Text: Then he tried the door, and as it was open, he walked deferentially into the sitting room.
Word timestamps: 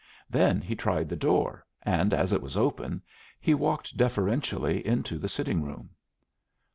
Then 0.31 0.61
he 0.61 0.75
tried 0.75 1.09
the 1.09 1.15
door, 1.15 1.63
and 1.83 2.11
as 2.11 2.33
it 2.33 2.41
was 2.41 2.57
open, 2.57 3.03
he 3.39 3.53
walked 3.53 3.97
deferentially 3.97 4.83
into 4.83 5.19
the 5.19 5.29
sitting 5.29 5.61
room. 5.61 5.91